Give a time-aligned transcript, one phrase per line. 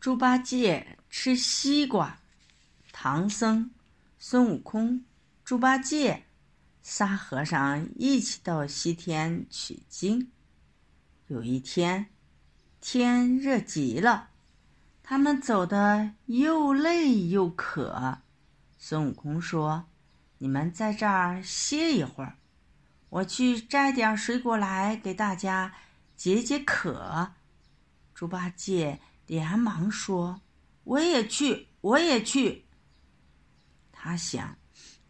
[0.00, 2.20] 猪八戒吃西瓜，
[2.92, 3.68] 唐僧、
[4.16, 5.04] 孙悟空、
[5.44, 6.24] 猪八戒、
[6.82, 10.30] 沙和尚一起到西天取经。
[11.26, 12.06] 有一天，
[12.80, 14.30] 天热极了，
[15.02, 18.18] 他们走的又累又渴。
[18.78, 19.84] 孙悟空说
[20.38, 22.36] ：“你们在这儿歇一会儿，
[23.08, 25.74] 我去摘点水果来给大家
[26.14, 27.32] 解解渴。”
[28.14, 29.00] 猪八戒。
[29.28, 30.40] 连忙说
[30.82, 32.64] ：“我也去，我也去。”
[33.92, 34.58] 他想，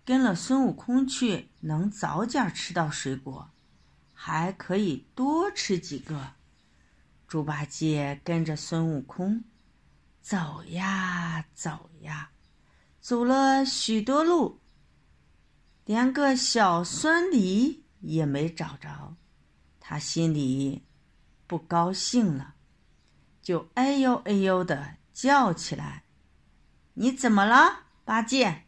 [0.04, 3.50] 跟了孙悟空去，能早点吃到水果，
[4.12, 6.34] 还可以多吃几个。
[7.28, 9.44] 猪八戒跟着孙悟空
[10.20, 12.30] 走呀走呀，
[13.00, 14.60] 走了许多路，
[15.84, 19.14] 连个小酸梨也没找着，
[19.78, 20.84] 他心里
[21.46, 22.56] 不高兴了。
[23.48, 26.02] 就哎呦哎呦的叫起来
[26.92, 28.64] ：“你怎么了，八戒？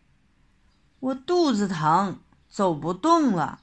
[1.00, 3.60] 我肚子疼，走不动了。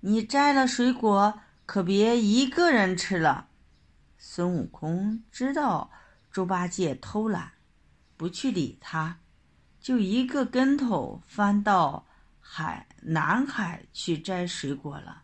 [0.00, 3.48] 你摘了水果，可别一个人吃了。”
[4.20, 5.90] 孙悟空知道
[6.30, 7.52] 猪八戒偷懒，
[8.18, 9.16] 不去理他，
[9.80, 12.04] 就一个跟头翻到
[12.38, 15.22] 海南海去摘水果了。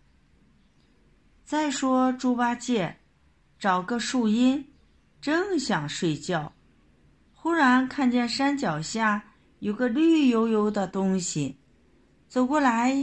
[1.44, 3.00] 再说猪八戒，
[3.58, 4.72] 找个树荫。
[5.26, 6.52] 正想睡觉，
[7.34, 11.58] 忽然看见山脚下有个绿油油的东西，
[12.28, 12.94] 走过来，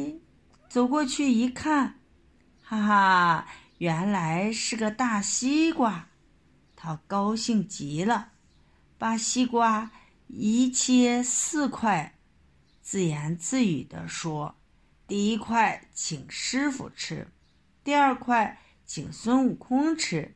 [0.69, 1.99] 走过去一看，
[2.61, 3.47] 哈哈，
[3.79, 6.07] 原来是个大西瓜。
[6.77, 8.31] 他高兴极了，
[8.97, 9.91] 把西瓜
[10.27, 12.16] 一切四块，
[12.81, 14.55] 自言自语地说
[15.05, 17.27] ：“第一块请师傅吃，
[17.83, 20.33] 第二块请孙悟空吃，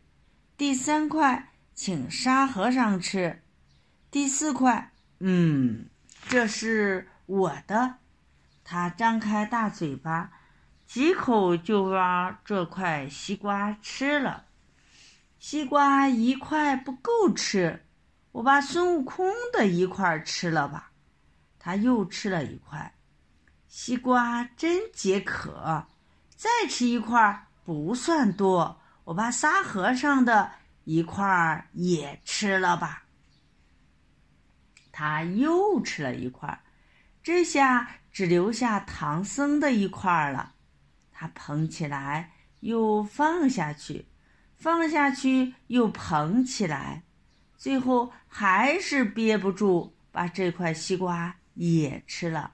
[0.57, 3.43] 第三块。”请沙和尚吃，
[4.09, 5.85] 第四块，嗯，
[6.27, 7.97] 这是我的。
[8.63, 10.31] 他张开大嘴巴，
[10.87, 14.45] 几口就把这块西瓜吃了。
[15.37, 17.85] 西瓜一块不够吃，
[18.31, 20.91] 我把孙悟空的一块吃了吧。
[21.59, 22.95] 他又吃了一块，
[23.67, 25.85] 西瓜真解渴，
[26.35, 30.53] 再吃一块不算多，我把沙和尚的。
[30.87, 33.03] 一块儿也吃了吧。
[34.89, 36.63] 他又吃了一块儿，
[37.21, 40.53] 这下只留下唐僧的一块儿了。
[41.11, 42.31] 他捧起来
[42.61, 44.05] 又放下去，
[44.55, 47.03] 放下去又捧起来，
[47.57, 52.53] 最后还是憋不住，把这块西瓜也吃了。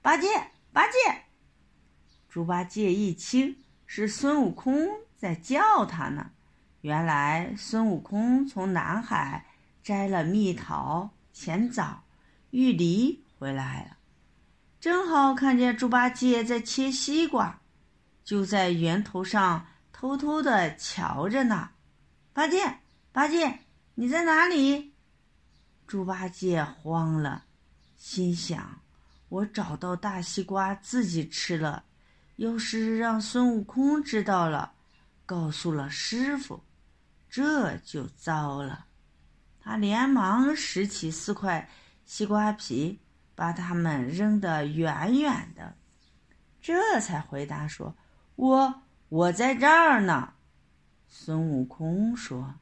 [0.00, 0.28] 八戒，
[0.72, 1.24] 八戒！
[2.28, 3.56] 猪八戒一听
[3.86, 6.30] 是孙悟空在叫他呢。
[6.82, 9.46] 原来孙悟空从南海
[9.84, 12.02] 摘了蜜桃、甜枣、
[12.50, 13.96] 玉梨回来了，
[14.80, 17.60] 正好看见猪八戒在切西瓜，
[18.24, 21.70] 就在源头上偷偷的瞧着呢。
[22.32, 22.78] 八戒，
[23.12, 23.60] 八戒，
[23.94, 24.92] 你在哪里？
[25.86, 27.44] 猪八戒慌了，
[27.96, 28.80] 心想：
[29.28, 31.84] 我找到大西瓜自己吃了，
[32.36, 34.72] 要是让孙悟空知道了，
[35.24, 36.60] 告诉了师傅。
[37.32, 38.84] 这就糟了，
[39.58, 41.66] 他连忙拾起四块
[42.04, 43.00] 西瓜皮，
[43.34, 45.74] 把它们扔得远远的，
[46.60, 47.96] 这才回答说
[48.36, 50.34] ：“我我在这儿呢。”
[51.08, 52.56] 孙悟空说：“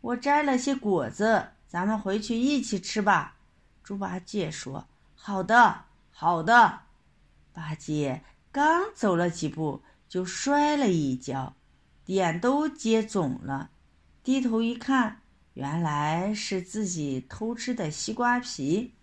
[0.00, 3.34] 我摘了些果子，咱们回去一起吃吧。”
[3.82, 6.78] 猪八戒说：“好的，好的。”
[7.52, 8.22] 八戒
[8.52, 11.56] 刚走了几步，就摔了一跤，
[12.06, 13.70] 脸都接肿了。
[14.24, 15.22] 低头一看，
[15.54, 18.94] 原来是自己偷吃的西瓜皮。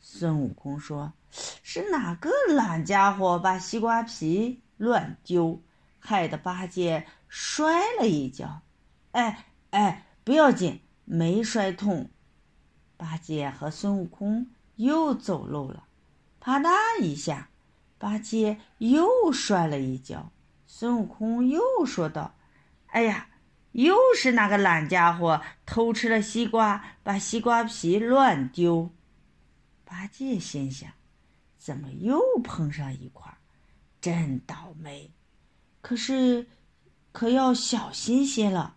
[0.00, 1.14] 孙悟空说
[1.62, 5.62] ：“是哪个懒家伙把西瓜皮乱丢，
[5.98, 8.60] 害得八戒摔了一跤？”
[9.12, 12.10] 哎哎，不要紧，没摔痛。
[12.98, 15.84] 八戒和孙悟空又走漏了，
[16.38, 17.48] 啪嗒一下，
[17.96, 20.30] 八戒又摔了一跤。
[20.66, 22.34] 孙悟空又说道
[22.92, 23.28] ：“哎呀！”
[23.76, 28.90] 又是那个懒家伙偷吃了西瓜，把西瓜皮乱丢。
[29.84, 30.90] 八戒心想：
[31.58, 33.36] 怎么又碰上一块？
[34.00, 35.10] 真倒霉！
[35.82, 36.46] 可是，
[37.12, 38.76] 可要小心些了。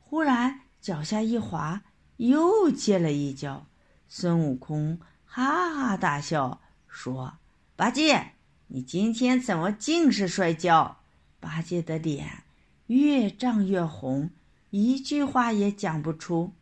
[0.00, 1.82] 忽然脚下一滑，
[2.16, 3.66] 又接了一跤。
[4.08, 7.38] 孙悟空哈哈大笑，说
[7.76, 8.32] ：“八戒，
[8.66, 11.02] 你今天怎么尽是摔跤？”
[11.38, 12.43] 八戒的脸。
[12.86, 14.30] 越涨越红，
[14.70, 16.52] 一句话也讲不出。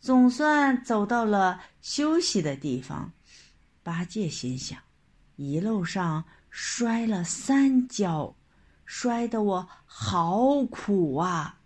[0.00, 3.12] 总算走到了休息的地方。
[3.82, 4.78] 八戒心想：
[5.36, 8.34] 一路上摔了三跤，
[8.84, 11.60] 摔得我好苦啊！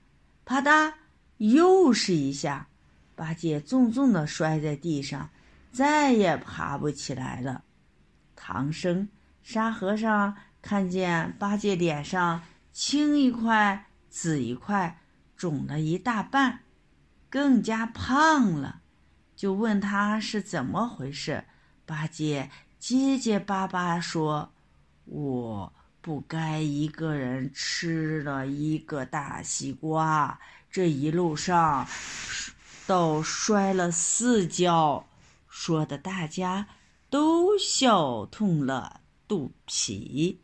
[0.45, 0.95] 啪嗒，
[1.39, 2.69] 又是一下，
[3.15, 5.31] 八戒重重的摔在地上，
[5.73, 7.65] 再也爬不起来了。
[8.35, 9.09] 唐僧、
[9.43, 12.43] 沙和尚看见八戒脸上
[12.81, 15.01] 青一块紫一块，
[15.37, 16.61] 肿了一大半，
[17.29, 18.83] 更加胖了，
[19.35, 21.45] 就问他是怎么回事。
[21.85, 24.53] 八戒结结巴巴说
[25.07, 30.39] ：“我不该一个人吃了一个大西瓜，
[30.71, 31.85] 这一路上
[32.87, 35.05] 都摔了四跤，
[35.49, 36.69] 说的大家
[37.11, 40.41] 都笑痛了肚皮。”